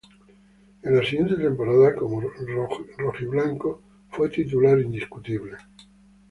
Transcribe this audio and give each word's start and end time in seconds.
En 0.81 0.95
la 0.95 1.03
siguiente 1.03 1.35
temporada 1.35 1.93
como 1.93 2.21
rojiblanco 2.99 3.83
fue 4.09 4.29
titular 4.29 4.79
indiscutible. 4.79 5.55